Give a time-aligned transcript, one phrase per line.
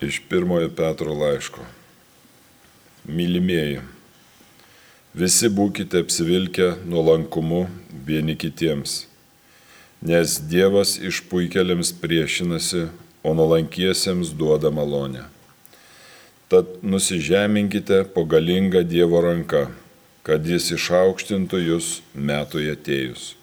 [0.00, 1.60] Iš pirmojo Petro laiško.
[3.04, 3.82] Mylimieji,
[5.12, 7.66] visi būkite apsivilkę nuolankumu
[8.06, 8.94] vieni kitiems,
[10.00, 12.86] nes Dievas išpuikeliams priešinasi,
[13.22, 15.26] o nuolankiesiems duoda malonę.
[16.48, 19.66] Tad nusižeminkite po galingą Dievo ranką,
[20.24, 23.34] kad jis išaukštintų jūs metui atėjus.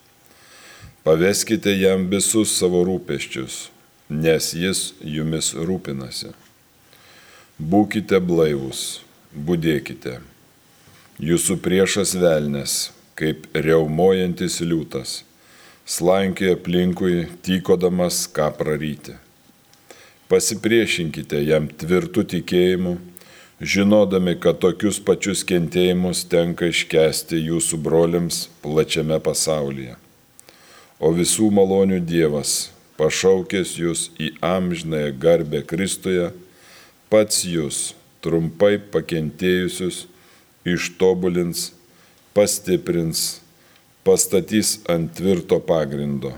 [1.05, 3.67] Paveskite jam visus savo rūpeščius,
[4.09, 6.33] nes jis jumis rūpinasi.
[7.57, 9.01] Būkite blaivus,
[9.33, 10.19] būdėkite.
[11.17, 12.75] Jūsų priešas velnės,
[13.17, 15.23] kaip reumojantis liūtas,
[15.85, 19.17] slankioja aplinkui, tykodamas ką praryti.
[20.29, 22.97] Pasipriešinkite jam tvirtų tikėjimu,
[23.61, 29.97] žinodami, kad tokius pačius kentėjimus tenka iškesti jūsų broliams plačiame pasaulyje
[30.99, 36.31] o visų malonių Dievas, pašaukęs jūs į amžinąją garbę Kristuje,
[37.11, 37.93] pats jūs
[38.23, 40.05] trumpai pakentėjusius
[40.67, 41.71] ištobulins,
[42.35, 43.39] pastiprins,
[44.07, 46.33] pastatys ant tvirto pagrindo.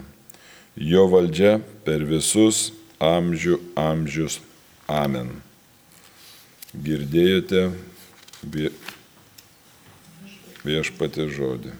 [0.75, 2.69] Jo valdžia per visus
[3.03, 4.39] amžių amžius.
[4.89, 5.29] Amen.
[6.73, 7.69] Girdėjote
[10.65, 11.73] viešpatė žodį.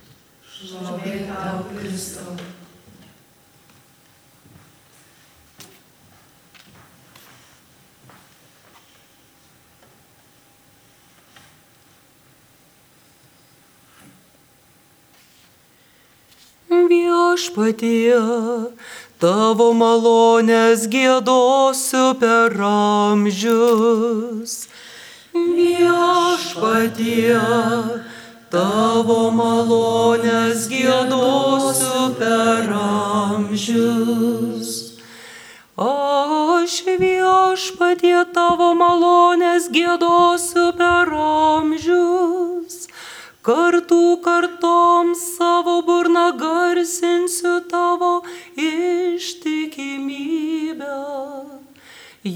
[0.60, 2.36] Šlovė tau, Kristau.
[17.40, 18.20] Viešpatie,
[19.20, 24.68] tavo malonės gėdosiu per amžius.
[25.32, 27.40] Viešpatie,
[28.52, 34.76] tavo malonės gėdosiu per amžius.
[35.80, 42.59] Aš viešpatie tavo malonės gėdosiu per amžius
[43.50, 48.22] kartų kartoms savo burną garsinsiu tavo
[48.54, 50.98] ištikimybę.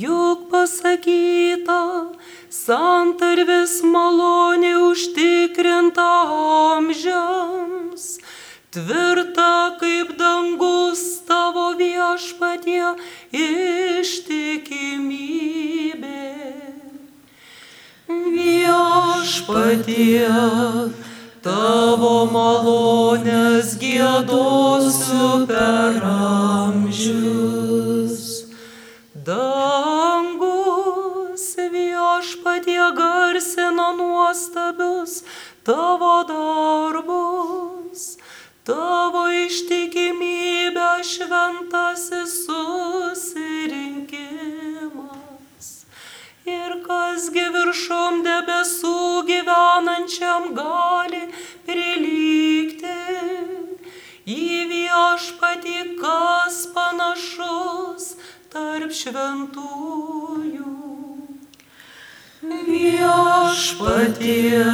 [0.03, 2.07] Juk pasakyta,
[2.49, 6.07] santarvis malonė užtikrinta
[6.79, 8.17] amžiams,
[8.73, 12.89] tvirta kaip dangus tavo viešpatie
[13.43, 15.53] ištikimybė.
[18.33, 20.25] Viešpatie,
[21.43, 28.21] tavo malonės gėdosiu per amžius.
[29.27, 31.43] Dangus
[31.75, 35.13] viešpatie garsina nuostabius
[35.67, 38.01] tavo darbus,
[38.67, 44.92] tavo ištikimybę šventasis susirinkimas.
[46.43, 51.21] Ir kasgi viršum debesų gyvenančiam gali
[51.63, 52.97] prilygti
[54.27, 58.09] į viešpatį, kas panašus
[58.51, 60.75] tarp šventųjų.
[62.67, 64.67] Viešpatie,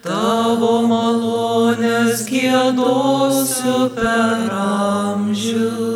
[0.00, 5.91] tavo malonės gėdosiu per amžius.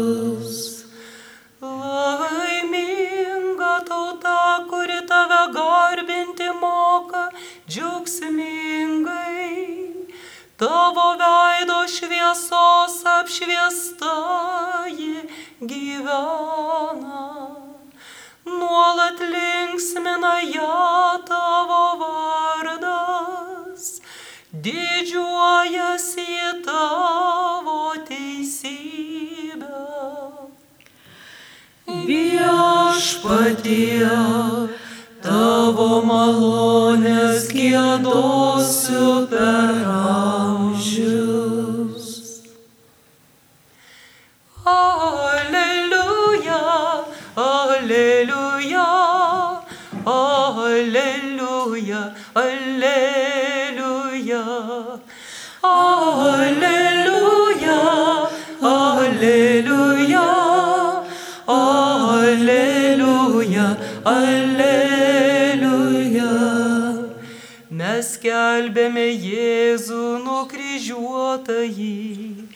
[10.97, 14.13] Tavo veido šviesos apšviesta
[14.99, 15.29] ji
[15.61, 17.25] gyvena.
[18.47, 23.85] Nuolat linksmina ją tavo vardas,
[24.65, 26.33] didžiuojasi
[26.65, 29.85] tavo teisybę.
[32.09, 33.37] Viešpatie,
[35.21, 38.36] tavo malonės gėdosiu
[50.87, 54.43] aleliuja, aleliuja,
[55.63, 57.79] aleliuja,
[58.63, 60.27] aleliuja,
[62.27, 63.77] aleliuja,
[64.15, 66.33] aleliuja.
[67.71, 72.47] Mes kelbėme Jėzų nukryžiuotąjį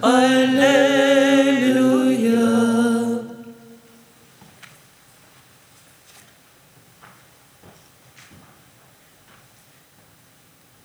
[0.00, 0.78] Alléluia.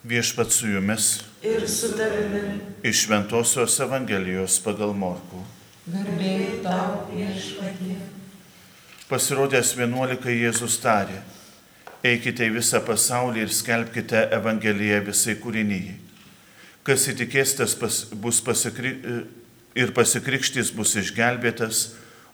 [0.01, 2.59] Viešpat su jumis ir su tavimi.
[2.81, 5.45] Iš Ventosios Evangelijos pagal Morku.
[5.85, 8.12] Garbėjai tau viešpatie.
[9.13, 11.19] Pasirodęs 11 Jėzus tarė,
[12.01, 15.99] eikite į visą pasaulį ir skelbkite Evangeliją visai kūrinyjei.
[16.81, 18.95] Kas įtikės, tas pas, bus pasikri,
[19.77, 21.83] ir pasikrikštys bus išgelbėtas,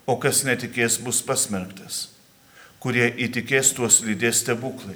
[0.07, 2.13] o kas netikės, bus pasmerktas.
[2.79, 4.95] Kurie įtikės, tuos lydės stebuklai.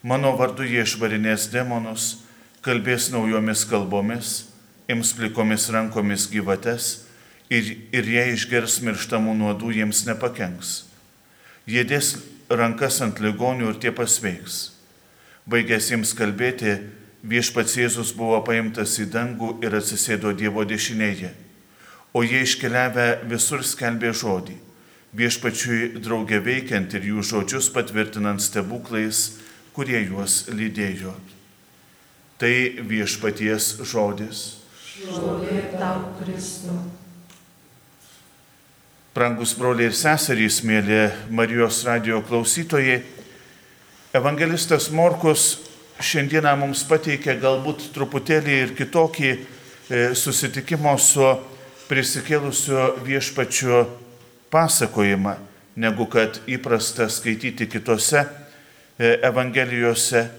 [0.00, 2.14] Mano vardu jie išvarinės demonus,
[2.64, 4.36] kalbės naujomis kalbomis,
[4.88, 6.94] ims plikomis rankomis gyvates
[7.52, 10.78] ir, ir jie išgers mirštamų nuodų jiems nepakenks.
[11.70, 12.16] Jie dės
[12.50, 14.56] rankas ant ligonių ir tie pasveiks.
[15.50, 16.72] Baigęs jiems kalbėti,
[17.22, 21.30] viešpats Jėzus buvo paimtas į dangų ir atsisėdo Dievo dešinėje.
[22.10, 24.56] O jie iškeliavę visur skelbė žodį,
[25.14, 29.36] viešpačiui draugė veikiant ir jų žodžius patvirtinant stebuklais,
[29.76, 31.14] kurie juos lydėjo.
[32.40, 32.54] Tai
[32.90, 34.42] viešpaties žodis.
[34.90, 36.99] Šlovė tau Kristau.
[39.20, 43.02] Prangus broliai ir seserys, mėly Marijos radio klausytojai,
[44.16, 45.58] evangelistas Morkus
[46.00, 49.38] šiandieną mums pateikė galbūt truputėlį ir kitokį e,
[50.16, 51.28] susitikimo su
[51.90, 53.84] prisikėlusiu viešpačiu
[54.56, 55.36] pasakojimą,
[55.76, 60.30] negu kad įprasta skaityti kitose e, evangelijose.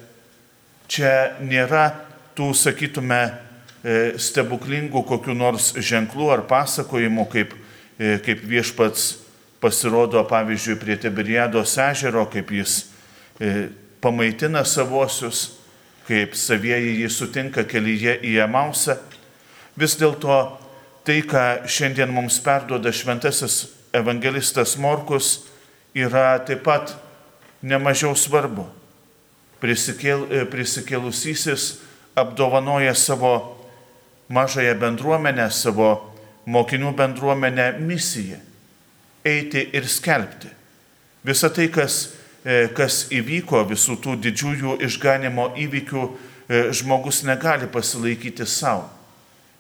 [0.89, 1.85] Čia nėra
[2.33, 7.60] tų, sakytume, e, stebuklingų kokiu nors ženklų ar pasakojimų, kaip
[8.25, 9.11] kaip viešpats
[9.61, 12.87] pasirodo, pavyzdžiui, prie Tiberiados ežero, kaip jis
[13.37, 13.69] e,
[14.01, 15.59] pamaitina savosius,
[16.07, 18.97] kaip savieji jį sutinka kelyje į Emausą.
[19.77, 20.39] Vis dėlto
[21.05, 25.45] tai, ką šiandien mums perduoda šventasis evangelistas Morkus,
[25.93, 26.95] yra taip pat
[27.61, 28.65] nemažiau svarbu.
[29.61, 31.75] Prisikėl, e, prisikėlusysis
[32.17, 33.59] apdovanoja savo
[34.33, 36.10] mažąją bendruomenę, savo
[36.45, 38.39] mokinių bendruomenę misiją-
[39.25, 40.49] eiti ir skelbti.
[41.23, 42.13] Visa tai, kas,
[42.45, 46.17] e, kas įvyko, visų tų didžiųjų išganimo įvykių,
[46.49, 48.89] e, žmogus negali pasilaikyti savo.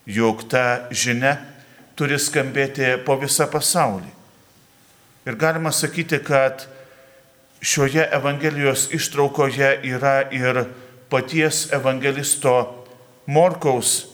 [0.07, 1.37] Juk ta žinia
[1.95, 4.09] turi skambėti po visą pasaulį.
[5.25, 6.65] Ir galima sakyti, kad
[7.61, 10.65] šioje Evangelijos ištraukoje yra ir
[11.09, 12.85] paties evangelisto
[13.27, 14.07] Morkaus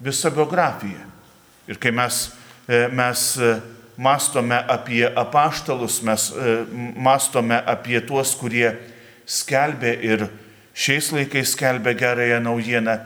[0.00, 1.15] visa biografija.
[1.66, 2.30] Ir kai mes,
[2.68, 3.56] e, mes e,
[3.98, 6.56] mastome apie apaštalus, mes e,
[6.94, 8.70] mastome apie tuos, kurie
[9.26, 10.28] skelbė ir
[10.76, 12.98] šiais laikais skelbė gerąją naujieną,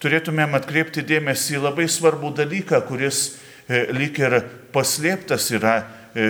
[0.00, 3.36] turėtumėm atkreipti dėmesį į labai svarbų dalyką, kuris
[3.68, 4.38] lyg ir
[4.72, 5.80] paslėptas yra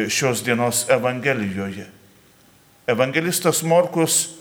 [0.09, 1.85] šios dienos Evangelijoje.
[2.89, 4.39] Evangelistas Morkus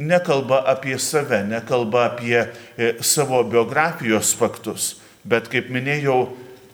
[0.00, 2.46] nekalba apie save, nekalba apie
[3.04, 6.32] savo biografijos faktus, Bet kaip minėjau,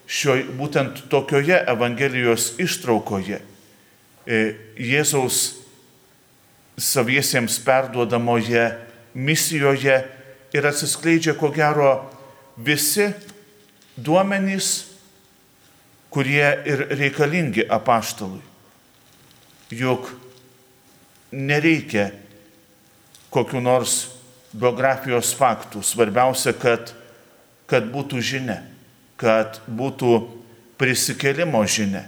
[0.09, 3.43] šio, būtent tokioje Evangelijos ištraukoje
[4.25, 4.39] e,
[4.81, 5.59] Jėzaus
[6.79, 8.71] saviesiems perduodamoje
[9.19, 9.99] misijoje
[10.55, 11.91] ir atsiskleidžia ko gero
[12.57, 13.11] visi
[13.99, 14.87] duomenys,
[16.09, 18.41] kurie ir reikalingi apaštalui.
[19.75, 20.09] Juk
[21.33, 22.09] nereikia
[23.29, 24.07] kokiu nors
[24.57, 25.83] biografijos faktų.
[25.85, 26.95] Svarbiausia, kad
[27.69, 28.63] kad būtų žinia,
[29.21, 30.13] kad būtų
[30.81, 32.07] prisikelimo žinia,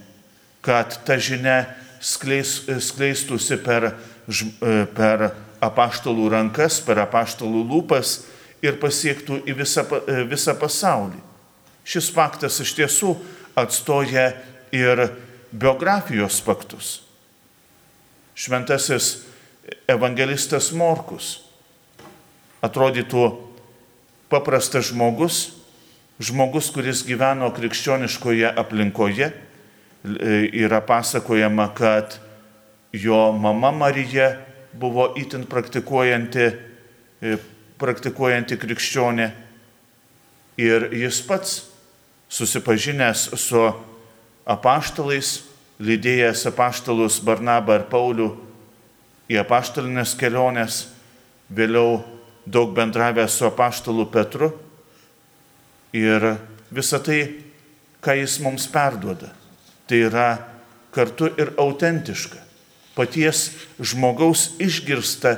[0.65, 1.65] kad ta žinia
[2.01, 3.91] skleis, skleistųsi per,
[4.97, 8.21] per apaštalų rankas, per apaštalų lūpas
[8.65, 9.85] ir pasiektų į visą,
[10.31, 11.21] visą pasaulį.
[11.85, 13.15] Šis faktas iš tiesų
[13.59, 14.31] atstoja
[14.73, 15.09] ir
[15.51, 17.01] biografijos faktus.
[18.39, 19.27] Šventasis
[19.91, 21.41] evangelistas Morkus
[22.65, 23.50] atrodytų
[24.31, 25.51] paprastas žmogus,
[26.23, 29.31] žmogus, kuris gyveno krikščioniškoje aplinkoje,
[30.05, 32.19] yra pasakojama, kad
[32.93, 34.37] jo mama Marija
[34.73, 36.47] buvo itin praktikuojanti,
[37.23, 37.37] e,
[37.79, 39.31] praktikuojanti krikščionė.
[40.61, 41.57] Ir jis pats
[42.31, 43.65] susipažinęs su
[44.47, 45.41] apaštalais,
[45.81, 48.31] lydėjęs apaštalus Barnabą ir Paulių
[49.31, 50.83] į apaštalinės keliones,
[51.51, 52.03] vėliau
[52.47, 54.51] daug bendravęs su apaštalu Petru
[55.93, 56.37] ir
[56.71, 57.23] visa tai,
[58.01, 59.33] ką jis mums perduoda,
[59.87, 60.29] tai yra
[60.95, 62.39] kartu ir autentiška,
[62.97, 65.37] paties žmogaus išgirsta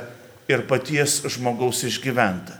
[0.51, 2.59] ir paties žmogaus išgyventa.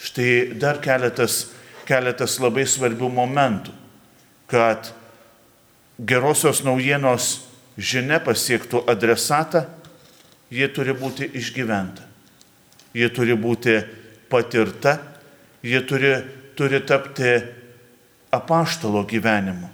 [0.00, 1.50] Štai dar keletas,
[1.88, 3.74] keletas labai svarbių momentų,
[4.50, 4.92] kad
[6.00, 7.40] gerosios naujienos
[7.76, 9.66] žinia pasiektų adresatą,
[10.50, 12.09] jie turi būti išgyventa.
[12.94, 13.76] Ji turi būti
[14.30, 14.96] patirta,
[15.62, 16.14] ji turi,
[16.58, 17.36] turi tapti
[18.34, 19.68] apaštalo gyvenimu.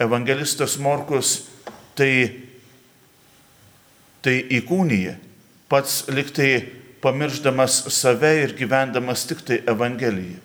[0.00, 1.34] Evangelistas Morkus
[1.94, 2.12] tai,
[4.24, 5.16] tai įkūnyje,
[5.68, 6.64] pats liktai
[7.02, 10.40] pamirždamas save ir gyvendamas tik tai Evangeliją.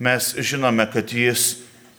[0.00, 1.58] Mes žinome, kad jis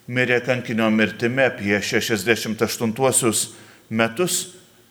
[0.09, 3.43] mirė kankinio mirtimi apie 68
[3.89, 4.37] metus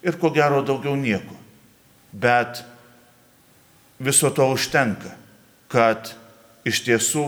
[0.06, 1.34] ir ko gero daugiau nieko.
[2.12, 2.62] Bet
[4.00, 5.12] viso to užtenka,
[5.70, 6.12] kad
[6.66, 7.24] iš tiesų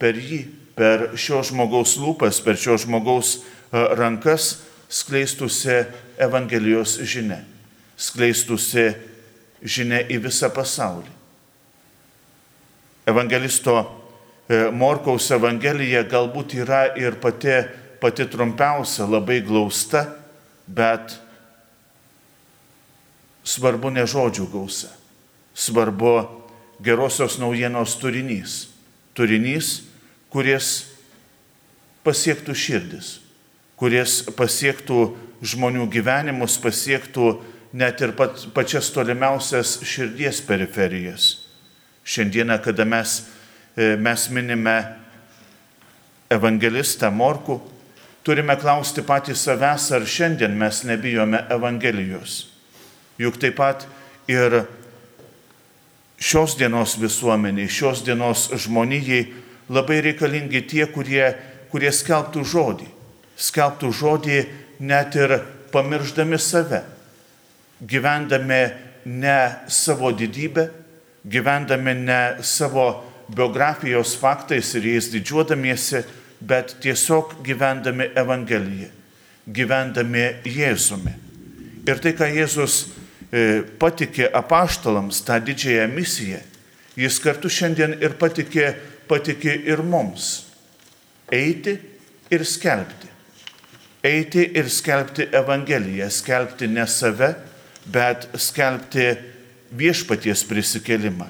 [0.00, 3.42] per jį, per šio žmogaus lūpas, per šio žmogaus e,
[3.94, 5.84] rankas skleistusi
[6.18, 7.42] Evangelijos žinia,
[7.96, 8.92] skleistusi
[9.62, 11.12] žinia į visą pasaulį.
[13.06, 17.60] Evangelisto e, Morkaus Evangelija galbūt yra ir pati,
[18.00, 20.06] pati trumpiausia, labai glausta,
[20.66, 21.18] bet
[23.44, 24.88] svarbu ne žodžių gausa,
[25.54, 26.28] svarbu
[26.82, 28.68] gerosios naujienos turinys.
[29.14, 29.84] Turinys,
[30.30, 30.90] kuris
[32.04, 33.18] pasiektų širdis,
[33.78, 37.36] kuris pasiektų žmonių gyvenimus, pasiektų
[37.74, 41.30] net ir pat, pačias tolimiausias širdies periferijas.
[42.04, 43.22] Šiandieną, kada mes,
[43.76, 44.76] e, mes minime
[46.30, 47.60] evangelistą Morku,
[48.24, 52.48] turime klausti patys savęs, ar šiandien mes nebijome Evangelijos.
[53.18, 53.86] Juk taip pat
[54.28, 54.64] ir
[56.24, 59.26] šios dienos visuomeniai, šios dienos žmonijai
[59.68, 61.34] labai reikalingi tie, kurie,
[61.72, 62.88] kurie skelbtų žodį.
[63.36, 64.38] Skelbtų žodį
[64.88, 65.36] net ir
[65.74, 66.80] pamirždami save,
[67.84, 68.62] gyvendami
[69.04, 69.38] ne
[69.68, 70.70] savo didybę,
[71.28, 76.04] gyvendami ne savo biografijos faktais ir jais didžiuodamiesi,
[76.44, 78.90] bet tiesiog gyvendami Evangeliją,
[79.48, 81.14] gyvendami Jėzumi.
[81.84, 82.84] Ir tai, ką Jėzus
[83.78, 86.40] patikė apaštalams tą didžiąją misiją,
[86.96, 88.74] jis kartu šiandien ir patikė,
[89.10, 90.44] patikė ir mums-
[91.32, 91.78] eiti
[92.30, 93.08] ir skelbti.
[94.04, 97.34] Eiti ir skelbti Evangeliją, skelbti ne save,
[97.86, 99.16] bet skelbti
[99.72, 101.26] viešpaties prisikelimą,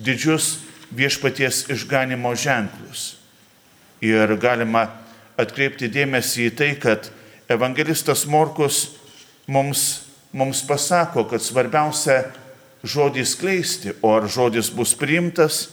[0.00, 0.58] didžius
[0.90, 3.16] viešpaties išganimo ženklus.
[4.00, 4.88] Ir galima
[5.36, 7.10] atkreipti dėmesį į tai, kad
[7.48, 8.96] evangelistas Morkus
[9.46, 12.22] mums mums pasako, kad svarbiausia
[12.86, 15.68] žodį skleisti, o ar žodis bus priimtas,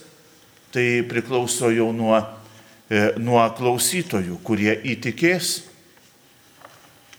[0.73, 2.17] tai priklauso jau nuo,
[2.89, 5.61] e, nuo klausytojų, kurie įtikės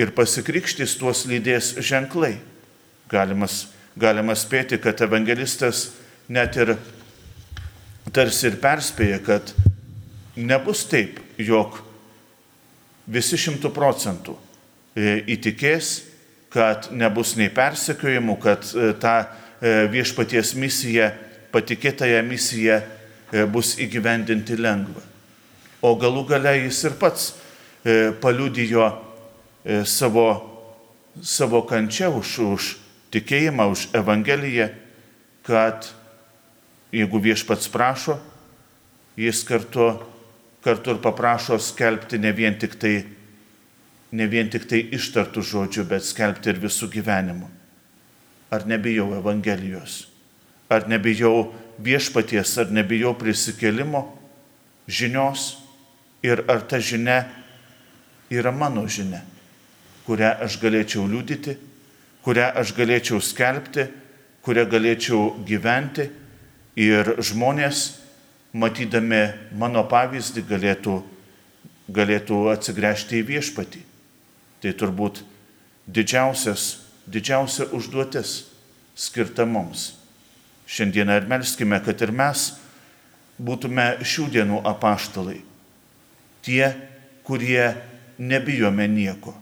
[0.01, 2.37] ir pasikrikštys tuos lydės ženklai.
[3.09, 5.91] Galimas, galima spėti, kad evangelistas
[6.29, 6.75] net ir
[8.13, 9.55] tarsi ir perspėja, kad
[10.37, 11.79] nebus taip, jog
[13.07, 14.35] visi šimtų procentų
[14.97, 16.16] e, įtikės
[16.57, 19.17] kad nebus nei persekiojimų, kad e, ta
[19.61, 21.11] e, viešpaties misija,
[21.53, 25.03] patikėtąją misiją e, bus įgyvendinti lengva.
[25.85, 27.35] O galų gale jis ir pats
[28.19, 28.89] paliudijo
[29.87, 30.25] savo,
[31.23, 32.71] savo kančią už, už
[33.15, 34.67] tikėjimą, už Evangeliją,
[35.47, 35.87] kad
[36.91, 38.17] jeigu viešpats prašo,
[39.15, 39.93] jis kartu,
[40.67, 42.97] kartu ir paprašo skelbti ne vien tik tai
[44.17, 47.49] ne vien tik tai ištartų žodžių, bet skelbti ir visų gyvenimų.
[48.55, 50.07] Ar nebijau Evangelijos?
[50.73, 54.07] Ar nebijau viešpaties, ar nebijau prisikelimo
[54.89, 55.57] žinios?
[56.25, 57.27] Ir ar ta žinia
[58.33, 59.21] yra mano žinia,
[60.07, 61.55] kurią aš galėčiau liūdyti,
[62.25, 63.85] kurią aš galėčiau skelbti,
[64.43, 66.09] kurią galėčiau gyventi
[66.79, 68.01] ir žmonės,
[68.57, 70.97] matydami mano pavyzdį, galėtų,
[71.93, 73.85] galėtų atsigręžti į viešpatį.
[74.67, 75.21] Tai turbūt
[75.87, 76.63] didžiausias,
[77.07, 78.49] didžiausia užduotis
[78.99, 79.93] skirta mums.
[80.67, 82.49] Šiandieną ir melskime, kad ir mes
[83.39, 85.37] būtume šių dienų apaštalai.
[86.43, 86.73] Tie,
[87.23, 87.77] kurie
[88.19, 89.37] nebijome nieko.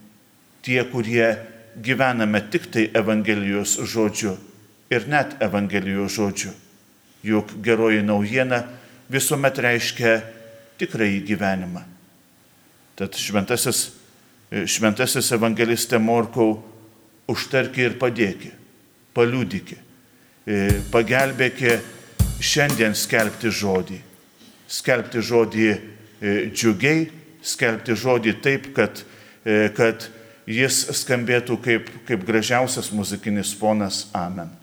[0.61, 1.33] Tie, kurie
[1.81, 4.37] gyvename tik tai Evangelijos žodžiu
[4.93, 6.53] ir net Evangelijos žodžiu.
[7.25, 8.61] Juk geroji naujiena
[9.09, 10.19] visuomet reiškia
[10.77, 11.87] tikrąjį gyvenimą.
[12.93, 13.87] Tad šventasis
[14.51, 16.59] šventasis evangelistė Morkau,
[17.31, 18.51] užtarki ir padėki,
[19.15, 19.77] paliūdiki,
[20.45, 20.59] e,
[20.93, 21.77] pagelbėki
[22.43, 24.01] šiandien skelbti žodį.
[24.69, 25.79] Skelbti žodį e,
[26.51, 27.07] džiugiai,
[27.45, 29.01] skelbti žodį taip, kad,
[29.45, 30.09] e, kad
[30.45, 34.05] jis skambėtų kaip, kaip gražiausias muzikinis fonas.
[34.13, 34.53] Amen.